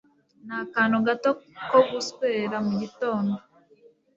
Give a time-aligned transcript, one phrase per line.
[0.45, 1.29] Ni akantu gato
[1.69, 3.35] ko guswera mugitondo.